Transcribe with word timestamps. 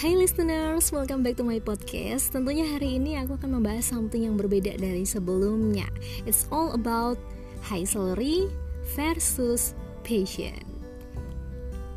Hai 0.00 0.16
listeners, 0.16 0.88
welcome 0.96 1.20
back 1.20 1.36
to 1.36 1.44
my 1.44 1.60
podcast. 1.60 2.32
Tentunya 2.32 2.64
hari 2.64 2.96
ini 2.96 3.20
aku 3.20 3.36
akan 3.36 3.60
membahas 3.60 3.92
something 3.92 4.24
yang 4.24 4.32
berbeda 4.40 4.80
dari 4.80 5.04
sebelumnya. 5.04 5.84
It's 6.24 6.48
all 6.48 6.72
about 6.72 7.20
high 7.60 7.84
salary 7.84 8.48
versus 8.96 9.76
passion. 10.00 10.69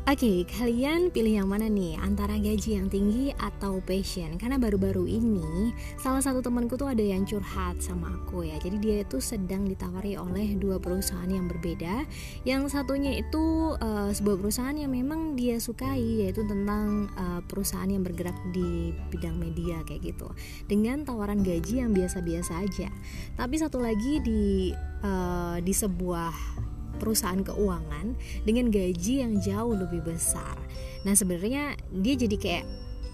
Oke, 0.04 0.20
okay, 0.20 0.60
kalian 0.60 1.08
pilih 1.08 1.40
yang 1.40 1.48
mana 1.48 1.64
nih? 1.64 1.96
Antara 1.96 2.36
gaji 2.36 2.76
yang 2.76 2.92
tinggi 2.92 3.32
atau 3.40 3.80
passion? 3.80 4.36
Karena 4.36 4.60
baru-baru 4.60 5.08
ini 5.08 5.72
salah 5.96 6.20
satu 6.20 6.44
temanku 6.44 6.76
tuh 6.76 6.92
ada 6.92 7.00
yang 7.00 7.24
curhat 7.24 7.80
sama 7.80 8.12
aku 8.12 8.44
ya. 8.44 8.60
Jadi 8.60 8.84
dia 8.84 8.96
itu 9.00 9.16
sedang 9.16 9.64
ditawari 9.64 10.20
oleh 10.20 10.60
dua 10.60 10.76
perusahaan 10.76 11.24
yang 11.24 11.48
berbeda. 11.48 12.04
Yang 12.44 12.76
satunya 12.76 13.16
itu 13.16 13.72
uh, 13.80 14.12
sebuah 14.12 14.44
perusahaan 14.44 14.76
yang 14.76 14.92
memang 14.92 15.40
dia 15.40 15.56
sukai 15.56 16.28
yaitu 16.28 16.44
tentang 16.44 17.08
uh, 17.16 17.40
perusahaan 17.48 17.88
yang 17.88 18.04
bergerak 18.04 18.36
di 18.52 18.92
bidang 19.08 19.40
media 19.40 19.80
kayak 19.88 20.04
gitu. 20.04 20.28
Dengan 20.68 21.08
tawaran 21.08 21.40
gaji 21.40 21.80
yang 21.80 21.96
biasa-biasa 21.96 22.60
aja. 22.60 22.92
Tapi 23.40 23.56
satu 23.56 23.80
lagi 23.80 24.20
di 24.20 24.68
uh, 25.00 25.56
di 25.64 25.72
sebuah 25.72 26.60
perusahaan 26.96 27.42
keuangan 27.42 28.14
dengan 28.46 28.70
gaji 28.70 29.24
yang 29.26 29.38
jauh 29.42 29.74
lebih 29.74 30.04
besar. 30.04 30.56
Nah 31.04 31.12
sebenarnya 31.12 31.76
dia 31.90 32.14
jadi 32.16 32.36
kayak 32.36 32.64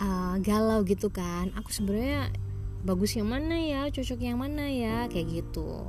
uh, 0.00 0.36
galau 0.40 0.82
gitu 0.86 1.12
kan. 1.12 1.52
Aku 1.58 1.70
sebenarnya 1.72 2.32
bagus 2.82 3.12
yang 3.16 3.28
mana 3.28 3.56
ya, 3.60 3.82
cocok 3.92 4.20
yang 4.20 4.40
mana 4.40 4.68
ya, 4.68 5.06
kayak 5.12 5.44
gitu. 5.44 5.84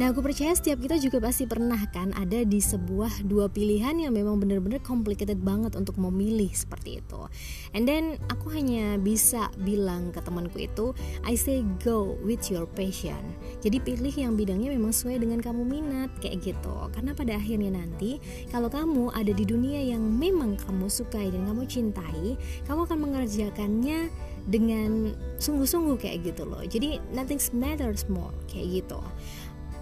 Nah 0.00 0.16
aku 0.16 0.24
percaya 0.24 0.56
setiap 0.56 0.80
kita 0.80 0.96
juga 0.96 1.20
pasti 1.20 1.44
pernah 1.44 1.76
kan 1.92 2.16
ada 2.16 2.40
di 2.40 2.56
sebuah 2.56 3.28
dua 3.28 3.52
pilihan 3.52 4.00
yang 4.00 4.16
memang 4.16 4.40
benar-benar 4.40 4.80
complicated 4.80 5.36
banget 5.44 5.76
untuk 5.76 6.00
memilih 6.00 6.48
seperti 6.56 7.04
itu. 7.04 7.28
And 7.76 7.84
then 7.84 8.16
aku 8.32 8.48
hanya 8.48 8.96
bisa 8.96 9.52
bilang 9.60 10.08
ke 10.08 10.24
temanku 10.24 10.56
itu, 10.64 10.96
I 11.20 11.36
say 11.36 11.60
go 11.84 12.16
with 12.24 12.48
your 12.48 12.64
passion. 12.64 13.20
Jadi 13.60 13.76
pilih 13.84 14.14
yang 14.16 14.40
bidangnya 14.40 14.72
memang 14.72 14.96
sesuai 14.96 15.20
dengan 15.20 15.44
kamu 15.44 15.68
minat 15.68 16.08
kayak 16.24 16.48
gitu. 16.48 16.88
Karena 16.96 17.12
pada 17.12 17.36
akhirnya 17.36 17.68
nanti 17.68 18.24
kalau 18.48 18.72
kamu 18.72 19.12
ada 19.12 19.36
di 19.36 19.44
dunia 19.44 19.84
yang 19.84 20.00
memang 20.00 20.56
kamu 20.64 20.88
sukai 20.88 21.28
dan 21.28 21.44
kamu 21.44 21.68
cintai, 21.68 22.40
kamu 22.64 22.88
akan 22.88 22.98
mengerjakannya 23.04 24.08
dengan 24.48 25.12
sungguh-sungguh 25.36 26.00
kayak 26.00 26.32
gitu 26.32 26.48
loh. 26.48 26.64
Jadi 26.64 26.96
nothing 27.12 27.36
matters 27.52 28.08
more 28.08 28.32
kayak 28.48 28.80
gitu 28.80 29.04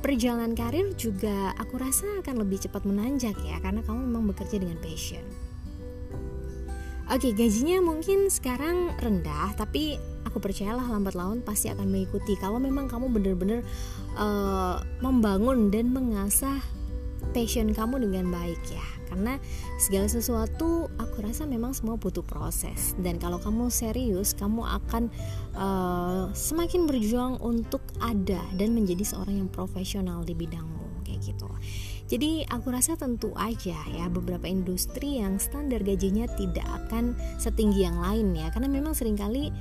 perjalanan 0.00 0.54
karir 0.54 0.94
juga 0.94 1.52
aku 1.58 1.78
rasa 1.78 2.06
akan 2.22 2.44
lebih 2.46 2.62
cepat 2.62 2.86
menanjak 2.86 3.34
ya 3.42 3.58
karena 3.58 3.82
kamu 3.82 4.08
memang 4.08 4.24
bekerja 4.30 4.62
dengan 4.62 4.78
passion. 4.78 5.24
Oke, 7.08 7.32
gajinya 7.32 7.80
mungkin 7.80 8.28
sekarang 8.28 8.92
rendah, 9.00 9.56
tapi 9.56 9.96
aku 10.28 10.44
percayalah 10.44 10.84
lambat 10.92 11.16
laun 11.16 11.40
pasti 11.40 11.72
akan 11.72 11.88
mengikuti 11.88 12.36
kalau 12.36 12.60
memang 12.60 12.84
kamu 12.84 13.08
benar-benar 13.08 13.64
uh, 14.20 14.84
membangun 15.00 15.72
dan 15.72 15.88
mengasah 15.88 16.60
passion 17.32 17.70
kamu 17.72 18.08
dengan 18.08 18.32
baik 18.32 18.60
ya. 18.70 18.86
Karena 19.08 19.40
segala 19.80 20.04
sesuatu 20.04 20.92
aku 21.00 21.24
rasa 21.24 21.48
memang 21.48 21.72
semua 21.72 21.96
butuh 21.96 22.22
proses. 22.22 22.92
Dan 23.00 23.16
kalau 23.16 23.40
kamu 23.40 23.72
serius 23.72 24.36
kamu 24.36 24.64
akan 24.64 25.08
uh, 25.56 26.28
semakin 26.36 26.84
berjuang 26.84 27.40
untuk 27.40 27.80
ada 28.04 28.40
dan 28.60 28.76
menjadi 28.76 29.04
seorang 29.04 29.46
yang 29.46 29.50
profesional 29.50 30.22
di 30.22 30.36
bidangmu 30.36 31.08
kayak 31.08 31.24
gitu. 31.24 31.48
Jadi 32.08 32.44
aku 32.48 32.72
rasa 32.72 32.96
tentu 32.96 33.32
aja 33.36 33.76
ya 33.92 34.08
beberapa 34.08 34.48
industri 34.48 35.20
yang 35.20 35.36
standar 35.36 35.84
gajinya 35.84 36.24
tidak 36.40 36.64
akan 36.84 37.16
setinggi 37.40 37.84
yang 37.84 38.00
lain 38.00 38.36
ya. 38.36 38.52
Karena 38.52 38.68
memang 38.68 38.92
sering 38.92 39.16
kali 39.16 39.52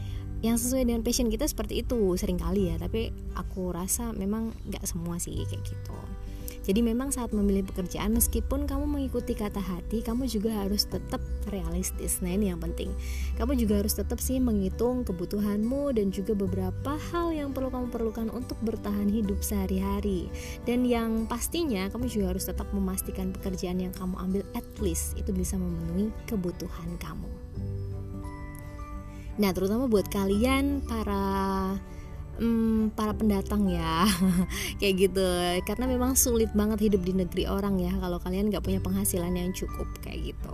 yang 0.45 0.53
sesuai 0.53 0.85
dengan 0.85 1.01
passion 1.01 1.33
kita 1.33 1.49
seperti 1.49 1.81
itu 1.87 2.15
sering 2.19 2.39
kali 2.39 2.71
ya. 2.71 2.75
Tapi 2.79 3.15
aku 3.35 3.71
rasa 3.71 4.11
memang 4.11 4.51
nggak 4.67 4.83
semua 4.83 5.19
sih 5.23 5.39
kayak 5.47 5.63
gitu 5.63 5.99
jadi 6.67 6.83
memang 6.83 7.15
saat 7.15 7.31
memilih 7.31 7.63
pekerjaan 7.63 8.11
meskipun 8.11 8.67
kamu 8.67 8.83
mengikuti 8.91 9.31
kata 9.31 9.63
hati, 9.63 10.03
kamu 10.03 10.27
juga 10.27 10.51
harus 10.51 10.83
tetap 10.83 11.23
realistis. 11.47 12.19
Nah, 12.19 12.35
ini 12.35 12.51
yang 12.51 12.59
penting. 12.59 12.91
Kamu 13.39 13.55
juga 13.55 13.79
harus 13.79 13.95
tetap 13.95 14.19
sih 14.19 14.35
menghitung 14.43 15.07
kebutuhanmu 15.07 15.95
dan 15.95 16.11
juga 16.11 16.35
beberapa 16.35 16.99
hal 17.15 17.31
yang 17.31 17.55
perlu 17.55 17.71
kamu 17.71 17.87
perlukan 17.87 18.27
untuk 18.35 18.59
bertahan 18.67 19.07
hidup 19.07 19.39
sehari-hari. 19.39 20.27
Dan 20.67 20.83
yang 20.83 21.23
pastinya 21.31 21.87
kamu 21.87 22.11
juga 22.11 22.35
harus 22.35 22.51
tetap 22.51 22.67
memastikan 22.75 23.31
pekerjaan 23.31 23.79
yang 23.79 23.95
kamu 23.95 24.19
ambil 24.19 24.43
at 24.51 24.67
least 24.83 25.15
itu 25.15 25.31
bisa 25.31 25.55
memenuhi 25.55 26.11
kebutuhan 26.27 26.99
kamu. 26.99 27.31
Nah, 29.39 29.55
terutama 29.55 29.87
buat 29.87 30.11
kalian 30.11 30.83
para 30.83 31.23
hmm, 32.37 32.93
para 32.93 33.13
pendatang 33.13 33.69
ya. 33.69 34.05
Kayak 34.79 34.93
gitu. 35.09 35.27
Karena 35.65 35.85
memang 35.89 36.13
sulit 36.13 36.53
banget 36.53 36.89
hidup 36.89 37.01
di 37.03 37.13
negeri 37.13 37.43
orang 37.49 37.81
ya 37.81 37.93
kalau 37.97 38.17
kalian 38.21 38.53
nggak 38.53 38.63
punya 38.63 38.79
penghasilan 38.81 39.33
yang 39.33 39.51
cukup 39.53 39.89
kayak 40.01 40.33
gitu. 40.33 40.53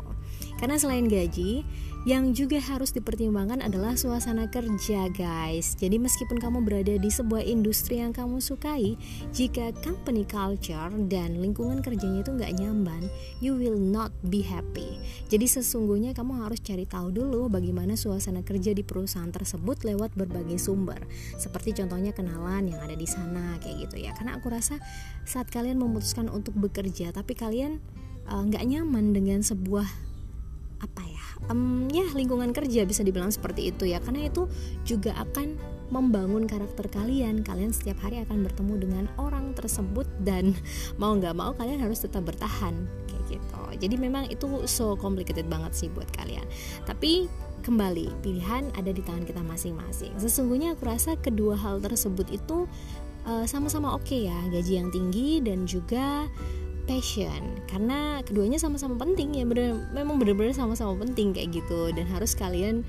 Karena 0.57 0.79
selain 0.79 1.11
gaji 1.11 1.67
yang 2.03 2.35
juga 2.35 2.59
harus 2.59 2.91
dipertimbangkan 2.91 3.63
adalah 3.63 3.95
suasana 3.95 4.51
kerja 4.51 5.07
guys. 5.15 5.75
Jadi 5.79 5.95
meskipun 6.03 6.35
kamu 6.35 6.59
berada 6.67 6.95
di 6.99 7.07
sebuah 7.07 7.47
industri 7.47 8.03
yang 8.03 8.11
kamu 8.11 8.43
sukai 8.43 8.99
Jika 9.31 9.71
company 9.79 10.27
culture 10.27 10.91
dan 11.07 11.39
lingkungan 11.39 11.79
kerjanya 11.79 12.23
itu 12.27 12.31
nggak 12.35 12.59
nyaman 12.59 13.07
You 13.39 13.55
will 13.55 13.79
not 13.79 14.11
be 14.27 14.43
happy. 14.43 14.99
Jadi 15.31 15.47
sesungguhnya 15.47 16.11
kamu 16.11 16.43
harus 16.43 16.59
cari 16.59 16.83
tahu 16.83 17.11
dulu 17.11 17.47
bagaimana 17.47 17.95
suasana 17.95 18.43
kerja 18.43 18.75
di 18.75 18.83
perusahaan 18.83 19.31
tersebut 19.31 19.87
lewat 19.87 20.15
berbagai 20.19 20.59
sumber. 20.59 20.99
Seperti 21.39 21.72
contohnya 21.73 22.15
kenalan 22.15 22.69
yang 22.69 22.79
ada 22.79 22.93
di 22.93 23.05
sana 23.09 23.57
kayak 23.59 23.89
gitu 23.89 24.05
ya. 24.05 24.15
Karena 24.15 24.37
aku 24.37 24.53
rasa 24.53 24.79
saat 25.27 25.49
kalian 25.49 25.81
memutuskan 25.81 26.27
untuk 26.29 26.55
bekerja 26.55 27.11
Tapi 27.11 27.33
kalian 27.33 27.81
eh, 28.29 28.41
nggak 28.47 28.63
uh, 28.63 28.69
nyaman 28.69 29.11
dengan 29.11 29.41
sebuah 29.41 29.85
apa 30.83 30.99
ya 30.99 31.23
um, 31.47 31.87
ya 31.87 32.03
lingkungan 32.11 32.51
kerja 32.51 32.83
bisa 32.83 33.01
dibilang 33.03 33.33
seperti 33.33 33.73
itu 33.73 33.89
ya. 33.89 33.99
Karena 33.99 34.29
itu 34.29 34.47
juga 34.87 35.17
akan 35.19 35.57
membangun 35.91 36.47
karakter 36.49 36.89
kalian. 36.89 37.45
Kalian 37.45 37.73
setiap 37.75 38.01
hari 38.01 38.23
akan 38.23 38.45
bertemu 38.45 38.73
dengan 38.79 39.05
orang 39.19 39.53
tersebut 39.53 40.07
dan 40.23 40.55
mau 41.01 41.13
nggak 41.17 41.35
mau 41.35 41.51
kalian 41.57 41.83
harus 41.83 42.01
tetap 42.01 42.23
bertahan 42.23 43.02
jadi 43.77 43.95
memang 43.97 44.29
itu 44.29 44.45
so 44.69 44.97
complicated 44.97 45.47
banget 45.49 45.73
sih 45.73 45.87
buat 45.91 46.09
kalian. 46.15 46.45
Tapi 46.85 47.27
kembali 47.63 48.19
pilihan 48.19 48.69
ada 48.75 48.91
di 48.91 48.99
tangan 48.99 49.23
kita 49.23 49.41
masing-masing. 49.41 50.11
Sesungguhnya 50.19 50.75
aku 50.75 50.87
rasa 50.87 51.15
kedua 51.15 51.55
hal 51.55 51.79
tersebut 51.79 52.27
itu 52.29 52.67
uh, 53.25 53.45
sama-sama 53.47 53.95
oke 53.95 54.03
okay 54.03 54.27
ya 54.27 54.37
gaji 54.51 54.73
yang 54.83 54.89
tinggi 54.91 55.39
dan 55.39 55.63
juga 55.63 56.27
passion. 56.83 57.63
Karena 57.71 58.19
keduanya 58.27 58.59
sama-sama 58.59 58.99
penting 58.99 59.39
ya 59.39 59.47
bener 59.47 59.79
memang 59.95 60.19
bener-bener 60.19 60.51
sama-sama 60.51 60.99
penting 60.99 61.31
kayak 61.31 61.55
gitu. 61.55 61.89
Dan 61.95 62.05
harus 62.11 62.35
kalian 62.35 62.83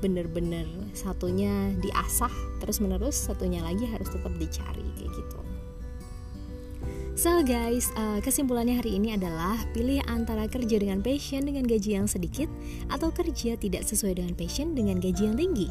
bener-bener 0.00 0.64
satunya 0.96 1.76
diasah 1.84 2.32
terus 2.58 2.80
menerus 2.80 3.16
satunya 3.20 3.60
lagi 3.60 3.84
harus 3.84 4.08
tetap 4.08 4.32
dicari 4.40 4.80
kayak 4.96 5.12
gitu 5.12 5.40
So 7.18 7.42
guys, 7.42 7.90
uh, 7.98 8.22
kesimpulannya 8.22 8.78
hari 8.78 8.94
ini 8.94 9.18
adalah 9.18 9.58
pilih 9.74 9.98
antara 10.06 10.46
kerja 10.46 10.78
dengan 10.78 11.02
passion 11.02 11.42
dengan 11.42 11.66
gaji 11.66 11.98
yang 11.98 12.06
sedikit 12.06 12.46
atau 12.86 13.10
kerja 13.10 13.58
tidak 13.58 13.82
sesuai 13.82 14.22
dengan 14.22 14.38
passion 14.38 14.78
dengan 14.78 15.02
gaji 15.02 15.26
yang 15.26 15.34
tinggi. 15.34 15.68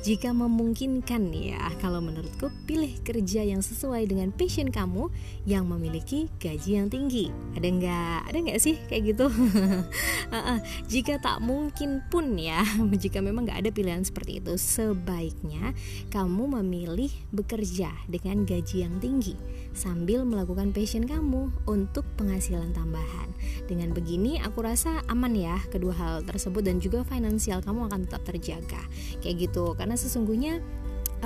Jika 0.00 0.32
memungkinkan 0.32 1.28
ya, 1.34 1.60
kalau 1.84 2.00
menurutku 2.00 2.48
pilih 2.64 2.96
kerja 3.04 3.44
yang 3.44 3.60
sesuai 3.60 4.08
dengan 4.08 4.32
passion 4.32 4.72
kamu 4.72 5.12
yang 5.44 5.68
memiliki 5.68 6.32
gaji 6.40 6.80
yang 6.80 6.88
tinggi. 6.88 7.28
Ada 7.52 7.68
nggak? 7.68 8.20
Ada 8.32 8.38
nggak 8.48 8.60
sih 8.62 8.80
kayak 8.88 9.12
gitu? 9.12 9.26
jika 10.92 11.20
tak 11.20 11.44
mungkin 11.44 12.00
pun 12.08 12.32
ya, 12.40 12.64
jika 13.04 13.20
memang 13.20 13.44
nggak 13.44 13.60
ada 13.60 13.70
pilihan 13.70 14.08
seperti 14.08 14.40
itu, 14.40 14.56
sebaiknya 14.56 15.76
kamu 16.08 16.58
memilih 16.58 17.12
bekerja 17.28 17.92
dengan 18.08 18.48
gaji 18.48 18.88
yang 18.88 18.96
tinggi 19.04 19.36
sambil 19.78 20.26
melakukan 20.26 20.74
passion 20.78 21.10
kamu 21.10 21.50
untuk 21.66 22.06
penghasilan 22.14 22.70
tambahan. 22.70 23.34
Dengan 23.66 23.90
begini, 23.90 24.38
aku 24.38 24.62
rasa 24.62 25.02
aman 25.10 25.34
ya 25.34 25.58
kedua 25.74 25.90
hal 25.90 26.22
tersebut 26.22 26.62
dan 26.62 26.78
juga 26.78 27.02
finansial 27.02 27.58
kamu 27.66 27.90
akan 27.90 28.06
tetap 28.06 28.22
terjaga. 28.22 28.78
Kayak 29.18 29.50
gitu, 29.50 29.74
karena 29.74 29.98
sesungguhnya 29.98 30.62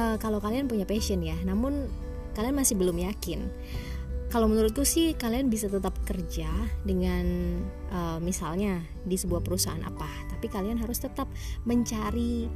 uh, 0.00 0.16
kalau 0.16 0.40
kalian 0.40 0.72
punya 0.72 0.88
passion 0.88 1.20
ya, 1.20 1.36
namun 1.44 1.92
kalian 2.32 2.56
masih 2.56 2.80
belum 2.80 2.96
yakin. 2.96 3.44
Kalau 4.32 4.48
menurutku 4.48 4.88
sih 4.88 5.12
kalian 5.12 5.52
bisa 5.52 5.68
tetap 5.68 5.92
kerja 6.08 6.48
dengan 6.88 7.60
uh, 7.92 8.16
misalnya 8.24 8.80
di 9.04 9.20
sebuah 9.20 9.44
perusahaan 9.44 9.84
apa, 9.84 10.08
tapi 10.32 10.48
kalian 10.48 10.80
harus 10.80 10.96
tetap 11.04 11.28
mencari 11.68 12.48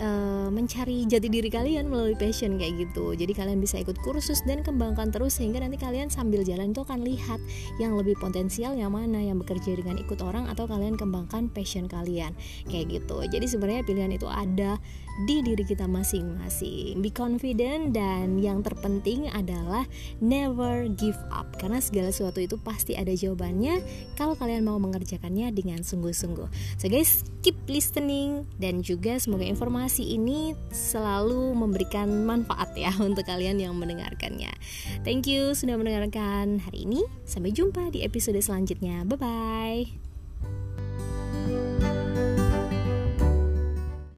uh, 0.00 0.48
mencari 0.52 1.04
jati 1.08 1.28
diri 1.28 1.48
kalian 1.48 1.88
melalui 1.88 2.16
passion 2.18 2.56
kayak 2.60 2.88
gitu. 2.88 3.16
Jadi 3.16 3.32
kalian 3.32 3.58
bisa 3.60 3.80
ikut 3.80 3.96
kursus 4.04 4.42
dan 4.44 4.60
kembangkan 4.60 5.12
terus 5.12 5.38
sehingga 5.40 5.62
nanti 5.62 5.80
kalian 5.80 6.12
sambil 6.12 6.44
jalan 6.44 6.72
itu 6.72 6.82
akan 6.84 7.04
lihat 7.04 7.40
yang 7.80 7.96
lebih 7.96 8.16
potensial 8.18 8.76
yang 8.76 8.92
mana 8.92 9.20
yang 9.20 9.40
bekerja 9.40 9.76
dengan 9.76 10.00
ikut 10.00 10.20
orang 10.20 10.48
atau 10.50 10.68
kalian 10.68 10.96
kembangkan 10.96 11.48
passion 11.52 11.88
kalian 11.88 12.32
kayak 12.68 13.00
gitu. 13.00 13.16
Jadi 13.26 13.46
sebenarnya 13.48 13.82
pilihan 13.86 14.12
itu 14.12 14.28
ada 14.28 14.76
di 15.24 15.40
diri 15.40 15.64
kita 15.64 15.88
masing-masing. 15.88 17.00
Be 17.00 17.08
confident 17.08 17.96
dan 17.96 18.36
yang 18.36 18.60
terpenting 18.60 19.32
adalah 19.32 19.88
never 20.20 20.92
give 20.92 21.16
up 21.32 21.48
karena 21.56 21.80
segala 21.80 22.12
sesuatu 22.12 22.44
itu 22.44 22.60
pasti 22.60 22.92
ada 22.92 23.16
jawabannya 23.16 23.80
kalau 24.20 24.36
kalian 24.36 24.68
mau 24.68 24.76
mengerjakannya 24.76 25.48
dengan 25.56 25.80
sungguh-sungguh. 25.80 26.76
So 26.76 26.92
guys, 26.92 27.24
keep 27.40 27.56
listening 27.64 28.44
dan 28.60 28.84
juga 28.84 29.16
semoga 29.16 29.48
informasi 29.86 30.18
ini 30.18 30.50
selalu 30.74 31.54
memberikan 31.54 32.26
manfaat 32.26 32.74
ya 32.74 32.90
untuk 33.06 33.22
kalian 33.22 33.62
yang 33.62 33.78
mendengarkannya. 33.78 34.50
Thank 35.06 35.30
you 35.30 35.54
sudah 35.54 35.78
mendengarkan 35.78 36.58
hari 36.58 36.90
ini. 36.90 37.06
Sampai 37.22 37.54
jumpa 37.54 37.94
di 37.94 38.02
episode 38.02 38.42
selanjutnya. 38.42 39.06
Bye 39.06 39.14
bye. 39.14 40.05